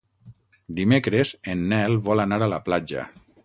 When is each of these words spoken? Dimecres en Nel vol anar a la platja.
Dimecres 0.79 1.33
en 1.55 1.63
Nel 1.75 1.99
vol 2.09 2.25
anar 2.27 2.41
a 2.47 2.49
la 2.57 2.63
platja. 2.71 3.09